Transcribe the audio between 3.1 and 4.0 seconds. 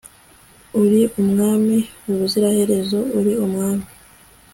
uri umwami